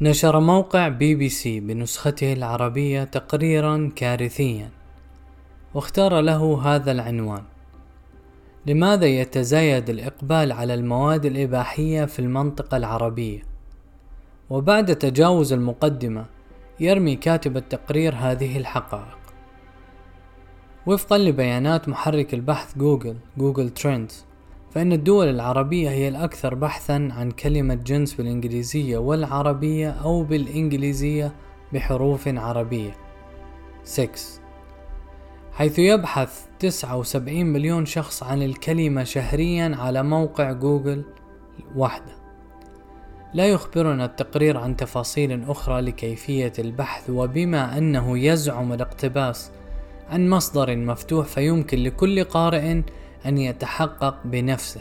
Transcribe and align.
نشر 0.00 0.40
موقع 0.40 0.88
بي 0.88 1.14
بي 1.14 1.28
سي 1.28 1.60
بنسخته 1.60 2.32
العربية 2.32 3.04
تقريرا 3.04 3.90
كارثيا 3.96 4.70
واختار 5.74 6.20
له 6.20 6.60
هذا 6.62 6.92
العنوان. 6.92 7.42
لماذا 8.66 9.06
يتزايد 9.06 9.90
الإقبال 9.90 10.52
على 10.52 10.74
المواد 10.74 11.24
الإباحية 11.24 12.04
في 12.04 12.18
المنطقة 12.18 12.76
العربية؟ 12.76 13.42
وبعد 14.50 14.96
تجاوز 14.96 15.52
المقدمة 15.52 16.26
يرمي 16.80 17.16
كاتب 17.16 17.56
التقرير 17.56 18.14
هذه 18.14 18.58
الحقائق. 18.58 19.18
وفقا 20.86 21.18
لبيانات 21.18 21.88
محرك 21.88 22.34
البحث 22.34 22.78
Google 22.78 23.16
Google 23.38 23.70
Trends 23.70 24.27
فإن 24.70 24.92
الدول 24.92 25.28
العربية 25.28 25.90
هي 25.90 26.08
الأكثر 26.08 26.54
بحثا 26.54 27.08
عن 27.12 27.30
كلمة 27.30 27.74
جنس 27.74 28.14
بالإنجليزية 28.14 28.98
والعربية 28.98 29.90
أو 29.90 30.22
بالإنجليزية 30.22 31.32
بحروف 31.72 32.28
عربية. 32.28 32.96
6 33.84 34.08
حيث 35.52 35.78
يبحث 35.78 36.46
79 36.58 37.46
مليون 37.46 37.86
شخص 37.86 38.22
عن 38.22 38.42
الكلمة 38.42 39.04
شهريا 39.04 39.76
على 39.76 40.02
موقع 40.02 40.52
جوجل 40.52 41.04
وحده 41.76 42.18
لا 43.34 43.46
يخبرنا 43.46 44.04
التقرير 44.04 44.56
عن 44.56 44.76
تفاصيل 44.76 45.44
أخرى 45.50 45.80
لكيفية 45.80 46.52
البحث 46.58 47.10
وبما 47.10 47.78
أنه 47.78 48.18
يزعم 48.18 48.72
الاقتباس 48.72 49.50
عن 50.10 50.28
مصدر 50.28 50.76
مفتوح 50.76 51.26
فيمكن 51.26 51.78
لكل 51.78 52.24
قارئ 52.24 52.82
أن 53.26 53.38
يتحقق 53.38 54.14
بنفسه 54.24 54.80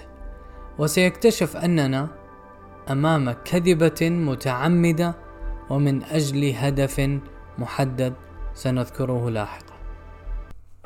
وسيكتشف 0.80 1.58
أننا 1.58 2.08
أمام 2.91 3.32
كذبة 3.32 4.09
متعمدة 4.09 5.14
ومن 5.70 6.04
أجل 6.04 6.54
هدف 6.55 7.09
محدد 7.58 8.14
سنذكره 8.53 9.30
لاحقا. 9.30 9.73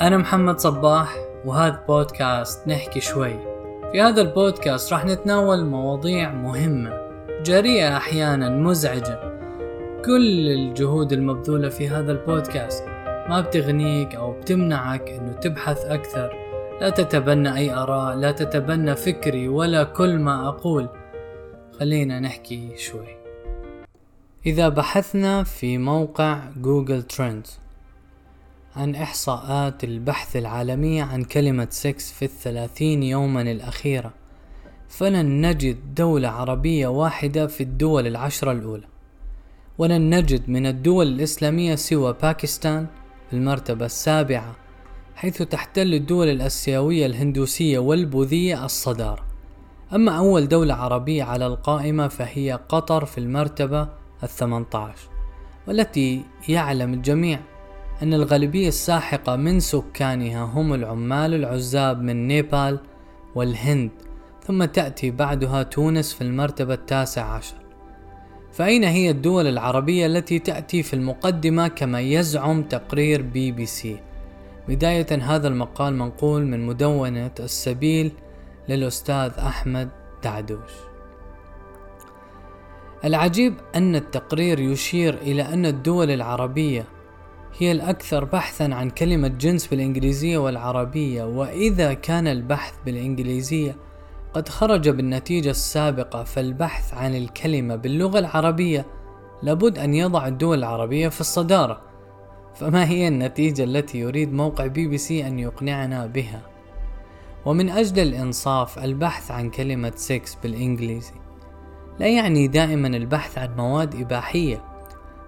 أنا 0.02 0.17
محمد 0.17 0.59
صباح 0.59 1.16
وهذا 1.45 1.84
بودكاست 1.88 2.67
نحكي 2.67 3.02
شوي. 3.02 3.34
في 3.92 4.02
هذا 4.02 4.22
البودكاست 4.22 4.94
راح 4.94 5.06
نتناول 5.06 5.66
مواضيع 5.66 6.31
مهمة 6.31 6.94
جريئة 7.44 7.97
أحيانا 7.97 8.50
مزعجة. 8.50 9.31
كل 10.06 10.50
الجهود 10.50 11.14
المبذولة 11.14 11.70
في 11.70 11.90
هذا 11.90 12.12
البودكاست 12.12 12.84
ما 13.30 13.42
بتغنيك 13.42 14.16
أو 14.16 14.31
بتمنعك 14.31 15.09
أنه 15.09 15.34
تبحث 15.34 15.86
أكثر 15.86 16.41
لا 16.82 16.90
تتبنى 16.90 17.56
أي 17.56 17.74
آراء 17.74 18.16
لا 18.16 18.32
تتبنى 18.32 18.96
فكري 18.96 19.48
ولا 19.48 19.84
كل 19.84 20.20
ما 20.20 20.48
أقول. 20.48 20.90
خلينا 21.80 22.20
نحكي 22.20 22.78
شوي. 22.78 23.18
إذا 24.46 24.70
بحثنا 24.70 25.44
في 25.44 25.78
موقع 25.78 26.40
Google 26.58 27.03
Trends 27.03 27.59
عن 28.76 28.96
إحصاءات 28.96 29.84
البحث 29.84 30.36
العالمية 30.36 31.04
عن 31.04 31.24
كلمة 31.24 31.68
سكس 31.70 32.12
في 32.12 32.26
الثلاثين 32.26 33.04
يوما 33.04 33.42
الأخيرة 33.42 34.14
فلن 34.90 35.48
نجد 35.48 35.96
دولة 35.96 36.30
عربية 36.30 36.88
واحدة 36.88 37.48
في 37.48 37.64
الدول 37.64 38.08
العشرة 38.08 38.52
الأولى. 38.52 38.88
ولن 39.78 40.16
نجد 40.16 40.50
من 40.50 40.66
الدول 40.66 41.08
الإسلامية 41.08 41.76
سوى 41.76 42.16
باكستان 42.22 42.88
في 43.30 43.36
المرتبة 43.36 43.86
السابعة 43.86 44.61
حيث 45.16 45.42
تحتل 45.42 45.94
الدول 45.94 46.28
الآسيوية 46.30 47.06
الهندوسية 47.06 47.80
والبوذية 47.80 48.66
الصدارة 48.66 49.26
أما 49.95 50.12
أول 50.18 50.48
دولة 50.48 50.73
عربية 50.73 51.23
على 51.23 51.48
القائمة 51.48 52.08
فهي 52.08 52.59
قطر 52.70 53.06
في 53.06 53.18
المرتبة 53.18 53.90
الثامنة 54.23 54.66
عشر 54.73 55.09
والتي 55.68 56.23
يعلم 56.50 56.94
الجميع 56.94 57.40
أن 58.03 58.14
الغالبية 58.14 58.68
الساحقة 58.68 59.36
من 59.36 59.59
سكانها 59.59 60.44
هم 60.44 60.73
العمال 60.73 61.34
العزاب 61.34 62.02
من 62.02 62.28
نيبال 62.28 62.80
والهند 63.35 63.91
ثم 64.47 64.66
تأتي 64.66 65.12
بعدها 65.12 65.64
تونس 65.64 66.14
في 66.14 66.22
المرتبة 66.22 66.74
التاسع 66.74 67.25
عشر. 67.25 67.56
فأين 68.52 68.84
هي 68.84 69.09
الدول 69.09 69.47
العربية 69.47 70.06
التي 70.06 70.40
تأتي 70.40 70.84
في 70.84 70.94
المقدمة 70.94 71.68
كما 71.68 72.02
يزعم 72.02 72.64
تقرير 72.64 73.22
بي 73.22 73.52
بي 73.52 73.66
سي؟ 73.66 74.00
بداية 74.67 75.07
هذا 75.22 75.47
المقال 75.47 75.94
منقول 75.94 76.45
من 76.45 76.66
مدونة 76.66 77.31
السبيل 77.39 78.11
للأستاذ 78.69 79.31
أحمد 79.39 79.89
دعدوش. 80.23 80.72
العجيب 83.05 83.53
أن 83.75 83.95
التقرير 83.95 84.59
يشير 84.59 85.13
إلى 85.13 85.41
أن 85.41 85.66
الدول 85.66 86.11
العربية 86.11 86.85
هي 87.57 87.72
الأكثر 87.72 88.23
بحثا 88.23 88.63
عن 88.63 88.89
كلمة 88.89 89.27
جنس 89.27 89.67
بالإنجليزية 89.67 90.38
والعربية 90.38 91.23
وإذا 91.23 91.93
كان 91.93 92.28
البحث 92.28 92.73
بالإنجليزية 92.85 93.75
قد 94.33 94.49
خرج 94.49 94.89
بالنتيجة 94.89 95.49
السابقة 95.49 96.23
فالبحث 96.23 96.93
عن 96.93 97.16
الكلمة 97.16 97.75
باللغة 97.75 98.19
العربية 98.19 98.85
لابد 99.43 99.78
أن 99.78 99.93
يضع 99.93 100.28
الدول 100.28 100.57
العربية 100.57 101.09
في 101.09 101.22
الصدارة. 101.22 101.81
فما 102.56 102.89
هي 102.89 103.07
النتيجة 103.07 103.63
التي 103.63 104.00
يريد 104.00 104.34
موقع 104.34 104.67
بي 104.67 104.88
بي 104.88 104.97
سي 104.97 105.28
أن 105.28 105.39
يقنعنا 105.39 106.06
بها؟ 106.06 106.41
ومن 107.45 107.69
أجل 107.69 108.00
الإنصاف 108.00 108.79
البحث 108.79 109.31
عن 109.31 109.50
كلمة 109.50 109.91
سكس 109.95 110.38
بالإنجليزي. 110.44 111.13
لا 112.00 112.07
يعني 112.07 112.47
دائما 112.47 112.88
البحث 112.88 113.38
عن 113.38 113.56
مواد 113.56 113.95
إباحية. 113.95 114.63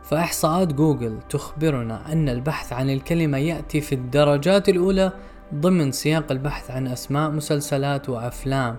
فإحصاءات 0.04 0.74
جوجل 0.74 1.20
تخبرنا 1.30 2.12
أن 2.12 2.30
البحث 2.30 2.74
عن 2.74 2.90
الكلمة 2.90 3.38
يأتي 3.38 3.82
في 3.82 3.96
الدرجات 3.96 4.70
الأولى 4.70 5.12
ضمن 5.54 5.92
سياق 5.92 6.32
البحث 6.32 6.72
عن 6.72 6.88
أسماء 6.88 7.32
مسلسلات 7.32 8.10
وأفلام. 8.10 8.78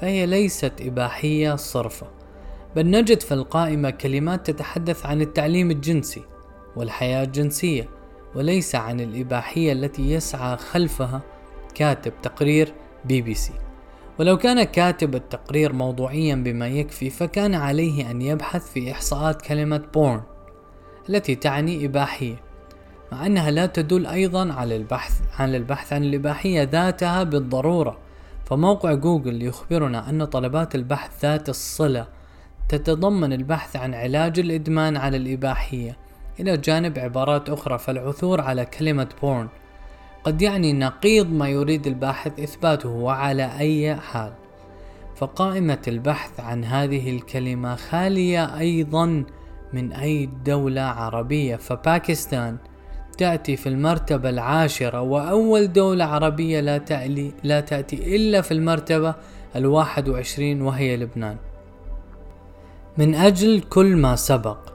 فهي 0.00 0.26
ليست 0.26 0.72
إباحية 0.80 1.56
صرفة. 1.56 2.06
بل 2.76 2.90
نجد 2.90 3.20
في 3.20 3.34
القائمة 3.34 3.90
كلمات 3.90 4.50
تتحدث 4.50 5.06
عن 5.06 5.20
التعليم 5.20 5.70
الجنسي. 5.70 6.22
والحياة 6.76 7.24
الجنسية 7.24 7.88
وليس 8.34 8.74
عن 8.74 9.00
الإباحية 9.00 9.72
التي 9.72 10.12
يسعى 10.12 10.56
خلفها 10.56 11.20
كاتب 11.74 12.12
تقرير 12.22 12.72
بي 13.04 13.22
بي 13.22 13.34
سي. 13.34 13.52
ولو 14.18 14.38
كان 14.38 14.62
كاتب 14.62 15.14
التقرير 15.14 15.72
موضوعيا 15.72 16.34
بما 16.34 16.68
يكفي 16.68 17.10
فكان 17.10 17.54
عليه 17.54 18.10
أن 18.10 18.22
يبحث 18.22 18.72
في 18.72 18.92
إحصاءات 18.92 19.42
كلمة 19.42 19.82
porn 19.94 20.22
التي 21.08 21.34
تعني 21.34 21.86
إباحية 21.86 22.36
مع 23.12 23.26
أنها 23.26 23.50
لا 23.50 23.66
تدل 23.66 24.06
أيضا 24.06 24.52
على 24.52 24.76
البحث 24.76 25.20
عن 25.38 25.54
البحث 25.54 25.92
عن 25.92 26.04
الإباحية 26.04 26.62
ذاتها 26.62 27.22
بالضرورة. 27.22 27.98
فموقع 28.44 28.92
جوجل 28.92 29.42
يخبرنا 29.42 30.10
أن 30.10 30.24
طلبات 30.24 30.74
البحث 30.74 31.24
ذات 31.24 31.48
الصلة 31.48 32.06
تتضمن 32.68 33.32
البحث 33.32 33.76
عن 33.76 33.94
علاج 33.94 34.38
الإدمان 34.38 34.96
على 34.96 35.16
الإباحية. 35.16 35.96
إلى 36.42 36.56
جانب 36.56 36.98
عبارات 36.98 37.50
أخرى 37.50 37.78
فالعثور 37.78 38.40
على 38.40 38.64
كلمة 38.64 39.08
بورن 39.22 39.48
قد 40.24 40.42
يعني 40.42 40.72
نقيض 40.72 41.32
ما 41.32 41.48
يريد 41.48 41.86
الباحث 41.86 42.40
إثباته 42.40 42.88
وعلى 42.88 43.58
أي 43.58 43.96
حال. 43.96 44.32
فقائمة 45.16 45.78
البحث 45.88 46.40
عن 46.40 46.64
هذه 46.64 47.10
الكلمة 47.10 47.76
خالية 47.76 48.58
أيضا 48.58 49.24
من 49.72 49.92
أي 49.92 50.28
دولة 50.44 50.82
عربية. 50.82 51.56
فباكستان 51.56 52.56
تأتي 53.18 53.56
في 53.56 53.68
المرتبة 53.68 54.28
العاشرة 54.28 55.00
وأول 55.00 55.72
دولة 55.72 56.04
عربية 56.04 56.60
لا, 56.60 56.78
تألي 56.78 57.32
لا 57.44 57.60
تأتي 57.60 58.16
إلا 58.16 58.40
في 58.40 58.54
المرتبة 58.54 59.14
الواحد 59.56 60.08
وعشرين 60.08 60.62
وهي 60.62 60.96
لبنان. 60.96 61.36
من 62.98 63.14
أجل 63.14 63.60
كل 63.60 63.96
ما 63.96 64.16
سبق 64.16 64.71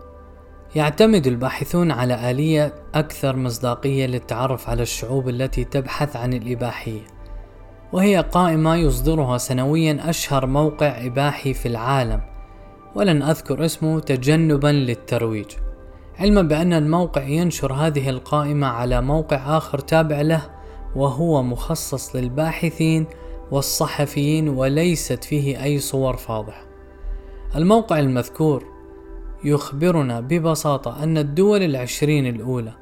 يعتمد 0.75 1.28
الباحثون 1.28 1.92
على 1.92 2.31
آلية 2.31 2.75
أكثر 2.96 3.36
مصداقية 3.36 4.06
للتعرف 4.06 4.69
على 4.69 4.81
الشعوب 4.81 5.30
التي 5.30 5.64
تبحث 5.64 6.16
عن 6.16 6.34
الإباحية 6.34 7.02
وهي 7.94 8.18
قائمة 8.18 8.75
يصدرها 8.75 9.38
سنويا 9.38 10.10
أشهر 10.10 10.46
موقع 10.46 11.06
إباحي 11.06 11.54
في 11.54 11.68
العالم 11.68 12.22
ولن 12.96 13.22
أذكر 13.22 13.66
اسمه 13.66 14.00
تجنبا 14.00 14.68
للترويج 14.68 15.52
علما 16.19 16.42
بأن 16.42 16.74
الموقع 16.74 17.24
ينشر 17.24 17.74
هذه 17.74 18.10
القائمة 18.10 18.68
على 18.68 19.02
موقع 19.02 19.58
آخر 19.58 19.80
تابع 19.80 20.22
له 20.22 20.42
وهو 20.96 21.44
مخصص 21.44 22.16
للباحثين 22.16 23.06
والصحفيين 23.52 24.50
وليست 24.50 25.24
فيه 25.24 25.64
أي 25.64 25.80
صور 25.80 26.18
فاضحة. 26.18 26.62
الموقع 27.56 28.00
المذكور 28.00 28.76
يخبرنا 29.44 30.19
ببساطة 30.19 31.04
أن 31.04 31.18
الدول 31.18 31.63
العشرين 31.63 32.28
الأولى 32.28 32.74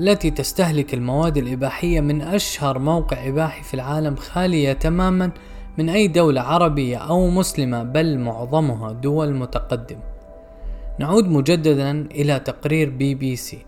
التي 0.00 0.30
تستهلك 0.30 0.94
المواد 0.94 1.36
الإباحية 1.36 2.00
من 2.00 2.22
أشهر 2.22 2.78
موقع 2.78 3.28
إباحي 3.28 3.62
في 3.62 3.74
العالم 3.74 4.16
خالية 4.16 4.72
تماما 4.72 5.30
من 5.78 5.88
أي 5.88 6.08
دولة 6.08 6.40
عربية 6.40 6.96
أو 6.96 7.30
مسلمة 7.30 7.82
بل 7.82 8.18
معظمها 8.18 8.92
دول 8.92 9.34
متقدمة. 9.34 10.02
نعود 10.98 11.28
مجددا 11.28 11.90
إلى 11.90 12.40
تقرير 12.40 12.90
بي 12.90 13.14
بي 13.14 13.36
سي 13.36 13.66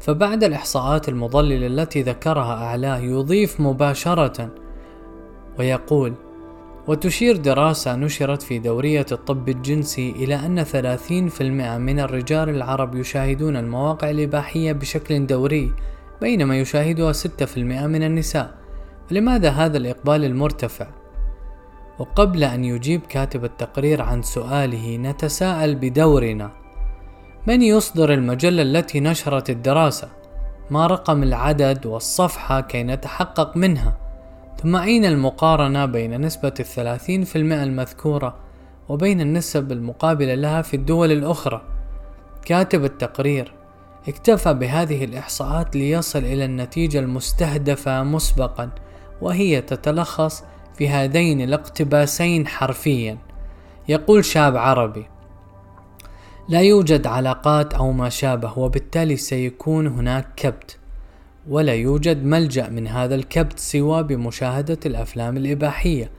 فبعد 0.00 0.44
الإحصاءات 0.44 1.08
المضللة 1.08 1.66
التي 1.66 2.02
ذكرها 2.02 2.64
أعلاه 2.64 2.98
يضيف 2.98 3.60
مباشرة 3.60 4.50
ويقول 5.58 6.14
وتشير 6.88 7.36
دراسة 7.36 7.96
نشرت 7.96 8.42
في 8.42 8.58
دورية 8.58 9.06
الطب 9.12 9.48
الجنسي 9.48 10.10
إلى 10.10 10.34
أن 10.34 10.64
30% 10.64 11.42
من 11.78 12.00
الرجال 12.00 12.48
العرب 12.48 12.94
يشاهدون 12.94 13.56
المواقع 13.56 14.10
الإباحية 14.10 14.72
بشكل 14.72 15.26
دوري 15.26 15.72
بينما 16.20 16.58
يشاهدها 16.58 17.12
6% 17.12 17.56
من 17.58 18.02
النساء 18.02 18.54
لماذا 19.10 19.50
هذا 19.50 19.76
الإقبال 19.76 20.24
المرتفع؟ 20.24 20.86
وقبل 21.98 22.44
أن 22.44 22.64
يجيب 22.64 23.00
كاتب 23.08 23.44
التقرير 23.44 24.02
عن 24.02 24.22
سؤاله 24.22 24.96
نتساءل 24.96 25.74
بدورنا 25.74 26.50
من 27.46 27.62
يصدر 27.62 28.12
المجلة 28.14 28.62
التي 28.62 29.00
نشرت 29.00 29.50
الدراسة؟ 29.50 30.08
ما 30.70 30.86
رقم 30.86 31.22
العدد 31.22 31.86
والصفحة 31.86 32.60
كي 32.60 32.82
نتحقق 32.82 33.56
منها؟ 33.56 34.07
ثم 34.62 34.76
أين 34.76 35.04
المقارنة 35.04 35.86
بين 35.86 36.20
نسبة 36.20 36.54
الثلاثين 36.60 37.24
في 37.24 37.36
المئة 37.36 37.62
المذكورة 37.62 38.36
وبين 38.88 39.20
النسب 39.20 39.72
المقابلة 39.72 40.34
لها 40.34 40.62
في 40.62 40.74
الدول 40.74 41.12
الأخرى؟ 41.12 41.62
كاتب 42.44 42.84
التقرير 42.84 43.52
اكتفى 44.08 44.54
بهذه 44.54 45.04
الإحصاءات 45.04 45.76
ليصل 45.76 46.18
إلى 46.18 46.44
النتيجة 46.44 46.98
المستهدفة 46.98 48.02
مسبقا 48.02 48.70
وهي 49.20 49.60
تتلخص 49.60 50.44
في 50.74 50.88
هذين 50.88 51.40
الاقتباسين 51.40 52.46
حرفيا 52.46 53.18
يقول 53.88 54.24
شاب 54.24 54.56
عربي 54.56 55.06
لا 56.48 56.60
يوجد 56.60 57.06
علاقات 57.06 57.74
أو 57.74 57.92
ما 57.92 58.08
شابه 58.08 58.58
وبالتالي 58.58 59.16
سيكون 59.16 59.86
هناك 59.86 60.28
كبت 60.36 60.77
ولا 61.48 61.74
يوجد 61.74 62.24
ملجأ 62.24 62.68
من 62.68 62.86
هذا 62.86 63.14
الكبت 63.14 63.58
سوى 63.58 64.02
بمشاهدة 64.02 64.78
الأفلام 64.86 65.36
الإباحية. 65.36 66.10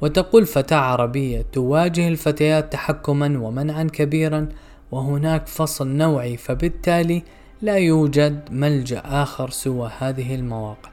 وتقول 0.00 0.46
فتاة 0.46 0.76
عربية 0.76 1.44
تواجه 1.52 2.08
الفتيات 2.08 2.72
تحكما 2.72 3.38
ومنعا 3.38 3.82
كبيرا 3.82 4.48
وهناك 4.92 5.46
فصل 5.46 5.88
نوعي 5.88 6.36
فبالتالي 6.36 7.22
لا 7.62 7.76
يوجد 7.76 8.40
ملجأ 8.50 9.02
آخر 9.04 9.50
سوى 9.50 9.90
هذه 9.98 10.34
المواقع. 10.34 10.90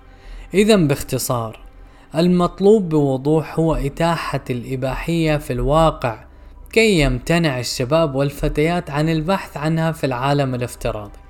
إذا 0.53 0.75
باختصار 0.75 1.59
المطلوب 2.15 2.89
بوضوح 2.89 3.59
هو 3.59 3.75
إتاحة 3.75 4.43
الإباحية 4.49 5.37
في 5.37 5.53
الواقع 5.53 6.25
كي 6.71 6.99
يمتنع 6.99 7.59
الشباب 7.59 8.15
والفتيات 8.15 8.89
عن 8.89 9.09
البحث 9.09 9.57
عنها 9.57 9.91
في 9.91 10.05
العالم 10.05 10.55
الافتراضي. 10.55 11.24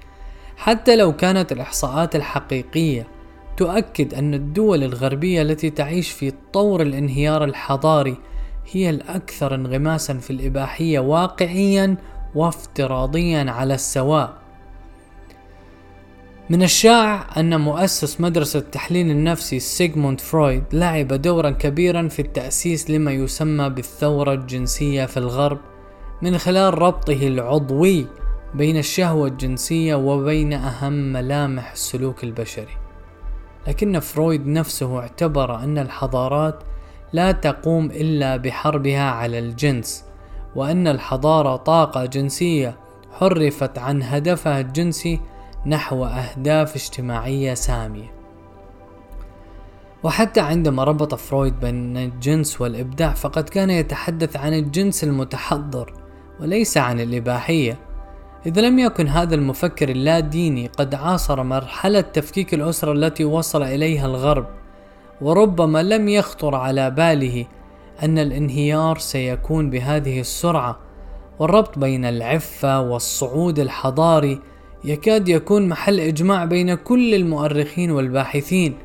حتى 0.57 0.95
لو 0.95 1.15
كانت 1.15 1.51
الإحصاءات 1.51 2.15
الحقيقية 2.15 3.07
تؤكد 3.57 4.13
أن 4.13 4.33
الدول 4.33 4.83
الغربية 4.83 5.41
التي 5.41 5.69
تعيش 5.69 6.11
في 6.11 6.33
طور 6.53 6.81
الانهيار 6.81 7.43
الحضاري 7.43 8.17
هي 8.71 8.89
الأكثر 8.89 9.55
انغماسا 9.55 10.13
في 10.13 10.31
الإباحية 10.31 10.99
واقعيا 10.99 11.97
وافتراضيا 12.35 13.51
على 13.51 13.73
السواء. 13.73 14.33
من 16.49 16.63
الشائع 16.63 17.27
أن 17.37 17.61
مؤسس 17.61 18.21
مدرسة 18.21 18.59
التحليل 18.59 19.11
النفسي 19.11 19.59
سيغموند 19.59 20.21
فرويد 20.21 20.63
لعب 20.73 21.07
دورا 21.07 21.49
كبيرا 21.49 22.07
في 22.07 22.21
التأسيس 22.21 22.89
لما 22.89 23.11
يسمى 23.11 23.69
بالثورة 23.69 24.33
الجنسية 24.33 25.05
في 25.05 25.17
الغرب 25.17 25.59
من 26.21 26.37
خلال 26.37 26.81
ربطه 26.81 27.27
العضوي 27.27 28.07
بين 28.55 28.77
الشهوة 28.77 29.27
الجنسية 29.27 29.95
وبين 29.95 30.53
أهم 30.53 30.93
ملامح 30.93 31.71
السلوك 31.71 32.23
البشري 32.23 32.77
لكن 33.67 33.99
فرويد 33.99 34.47
نفسه 34.47 34.99
اعتبر 34.99 35.55
أن 35.55 35.77
الحضارات 35.77 36.63
لا 37.13 37.31
تقوم 37.31 37.85
إلا 37.85 38.37
بحربها 38.37 39.11
على 39.11 39.39
الجنس 39.39 40.05
وأن 40.55 40.87
الحضارة 40.87 41.55
طاقة 41.55 42.05
جنسية 42.05 42.77
حرفت 43.11 43.77
عن 43.77 44.03
هدفها 44.03 44.59
الجنسي 44.59 45.21
نحو 45.65 46.05
أهداف 46.05 46.75
اجتماعية 46.75 47.53
سامية. 47.53 48.15
وحتى 50.03 50.39
عندما 50.39 50.83
ربط 50.83 51.15
فرويد 51.15 51.59
بين 51.59 51.97
الجنس 51.97 52.61
والإبداع 52.61 53.13
فقد 53.13 53.49
كان 53.49 53.69
يتحدث 53.69 54.35
عن 54.35 54.53
الجنس 54.53 55.03
المتحضر 55.03 55.93
وليس 56.39 56.77
عن 56.77 56.99
الإباحية. 56.99 57.84
إذا 58.45 58.61
لم 58.61 58.79
يكن 58.79 59.07
هذا 59.07 59.35
المفكر 59.35 59.89
اللاديني 59.89 60.67
قد 60.67 60.95
عاصر 60.95 61.43
مرحلة 61.43 62.01
تفكيك 62.01 62.53
الأسرة 62.53 62.91
التي 62.91 63.25
وصل 63.25 63.63
إليها 63.63 64.05
الغرب 64.05 64.45
وربما 65.21 65.83
لم 65.83 66.07
يخطر 66.09 66.55
على 66.55 66.91
باله 66.91 67.45
أن 68.03 68.19
الانهيار 68.19 68.97
سيكون 68.97 69.69
بهذه 69.69 70.19
السرعة 70.19 70.79
والربط 71.39 71.79
بين 71.79 72.05
العفة 72.05 72.81
والصعود 72.81 73.59
الحضاري 73.59 74.39
يكاد 74.83 75.29
يكون 75.29 75.67
محل 75.67 75.99
إجماع 75.99 76.45
بين 76.45 76.75
كل 76.75 77.13
المؤرخين 77.13 77.91
والباحثين 77.91 78.77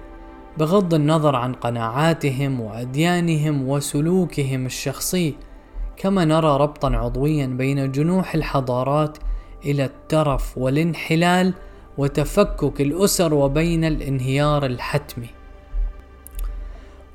بغض 0.58 0.94
النظر 0.94 1.36
عن 1.36 1.52
قناعاتهم 1.52 2.60
وأديانهم 2.60 3.68
وسلوكهم 3.68 4.66
الشخصي 4.66 5.34
كما 5.96 6.24
نرى 6.24 6.56
ربطا 6.56 6.96
عضويا 6.96 7.46
بين 7.46 7.92
جنوح 7.92 8.34
الحضارات 8.34 9.18
إلى 9.64 9.84
الترف 9.84 10.58
والانحلال 10.58 11.54
وتفكك 11.98 12.80
الأسر 12.80 13.34
وبين 13.34 13.84
الانهيار 13.84 14.66
الحتمي 14.66 15.28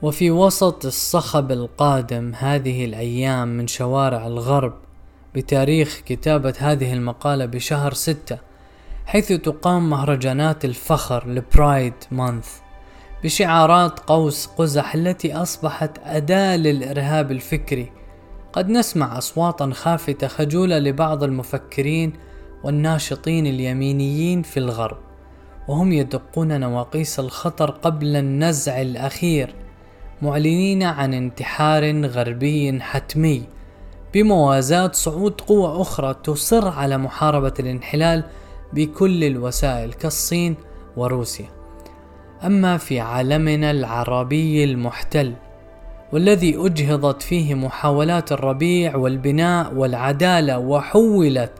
وفي 0.01 0.31
وسط 0.31 0.85
الصخب 0.85 1.51
القادم 1.51 2.31
هذه 2.35 2.85
الأيام 2.85 3.47
من 3.47 3.67
شوارع 3.67 4.27
الغرب 4.27 4.73
بتاريخ 5.35 6.01
كتابة 6.05 6.53
هذه 6.59 6.93
المقالة 6.93 7.45
بشهر 7.45 7.93
ستة 7.93 8.37
حيث 9.05 9.27
تقام 9.27 9.89
مهرجانات 9.89 10.65
الفخر 10.65 11.27
لبرايد 11.27 11.93
مانث 12.11 12.65
بشعارات 13.23 13.99
قوس 13.99 14.47
قزح 14.47 14.95
التي 14.95 15.33
أصبحت 15.33 15.91
أداة 16.03 16.55
للإرهاب 16.57 17.31
الفكري. 17.31 17.91
قد 18.53 18.69
نسمع 18.69 19.17
أصواتا 19.17 19.71
خافتة 19.73 20.27
خجولة 20.27 20.79
لبعض 20.79 21.23
المفكرين 21.23 22.13
والناشطين 22.65 23.47
اليمينيين 23.47 24.41
في 24.41 24.57
الغرب 24.57 24.97
وهم 25.67 25.91
يدقون 25.91 26.59
نواقيس 26.59 27.19
الخطر 27.19 27.71
قبل 27.71 28.15
النزع 28.15 28.81
الأخير 28.81 29.55
معلنين 30.21 30.83
عن 30.83 31.13
انتحار 31.13 32.05
غربي 32.05 32.81
حتمي 32.81 33.43
بموازاة 34.13 34.91
صعود 34.93 35.41
قوى 35.41 35.81
أخرى 35.81 36.15
تصر 36.23 36.67
على 36.67 36.97
محاربة 36.97 37.53
الانحلال 37.59 38.23
بكل 38.73 39.23
الوسائل 39.23 39.93
كالصين 39.93 40.55
وروسيا. 40.97 41.49
أما 42.45 42.77
في 42.77 42.99
عالمنا 42.99 43.71
العربي 43.71 44.63
المحتل 44.63 45.33
والذي 46.13 46.55
أجهضت 46.57 47.21
فيه 47.21 47.53
محاولات 47.53 48.31
الربيع 48.31 48.95
والبناء 48.95 49.73
والعدالة 49.73 50.59
وحولت 50.59 51.51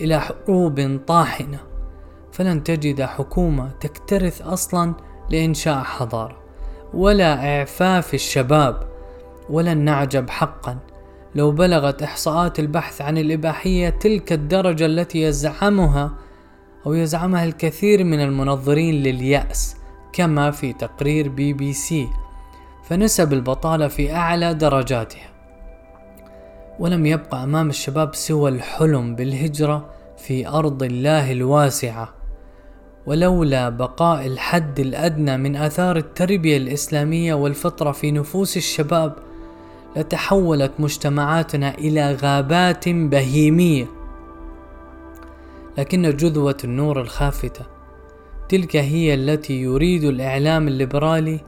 إلى 0.00 0.20
حروب 0.20 1.00
طاحنة. 1.06 1.58
فلن 2.32 2.64
تجد 2.64 3.02
حكومة 3.02 3.70
تكترث 3.80 4.42
أصلا 4.42 4.94
لإنشاء 5.30 5.82
حضارة 5.82 6.36
ولا 6.94 7.58
إعفاف 7.58 8.14
الشباب 8.14 8.88
ولن 9.50 9.78
نعجب 9.78 10.30
حقا. 10.30 10.78
لو 11.34 11.50
بلغت 11.50 12.02
إحصاءات 12.02 12.58
البحث 12.58 13.00
عن 13.00 13.18
الإباحية 13.18 13.88
تلك 13.88 14.32
الدرجة 14.32 14.86
التي 14.86 15.22
يزعمها 15.22 16.14
أو 16.86 16.94
يزعمها 16.94 17.44
الكثير 17.44 18.04
من 18.04 18.20
المنظرين 18.20 18.94
لليأس 18.94 19.76
كما 20.12 20.50
في 20.50 20.72
تقرير 20.72 21.28
بي 21.28 21.52
بي 21.52 21.72
سي 21.72 22.08
فنسب 22.84 23.32
البطالة 23.32 23.88
في 23.88 24.14
أعلى 24.14 24.54
درجاتها. 24.54 25.37
ولم 26.78 27.06
يبقى 27.06 27.44
أمام 27.44 27.68
الشباب 27.68 28.14
سوى 28.14 28.50
الحلم 28.50 29.14
بالهجرة 29.14 29.90
في 30.16 30.48
أرض 30.48 30.82
الله 30.82 31.32
الواسعة. 31.32 32.14
ولولا 33.06 33.68
بقاء 33.68 34.26
الحد 34.26 34.80
الأدنى 34.80 35.36
من 35.36 35.56
آثار 35.56 35.96
التربية 35.96 36.56
الإسلامية 36.56 37.34
والفطرة 37.34 37.92
في 37.92 38.10
نفوس 38.10 38.56
الشباب 38.56 39.12
لتحولت 39.96 40.72
مجتمعاتنا 40.78 41.74
إلى 41.74 42.12
غابات 42.14 42.88
بهيمية. 42.88 43.86
لكن 45.78 46.16
جذوة 46.16 46.56
النور 46.64 47.00
الخافتة 47.00 47.66
تلك 48.48 48.76
هي 48.76 49.14
التي 49.14 49.62
يريد 49.62 50.04
الإعلام 50.04 50.68
الليبرالي 50.68 51.40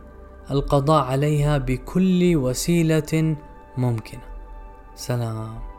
القضاء 0.51 1.05
عليها 1.05 1.59
بكل 1.59 2.37
وسيلة 2.37 3.37
ممكنة. 3.77 4.30
سلام. 5.01 5.70